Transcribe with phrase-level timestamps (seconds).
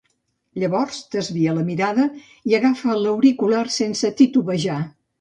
[0.63, 2.09] Llavors desvia la mirada
[2.53, 4.85] i agafa l'auricular sense titubejar.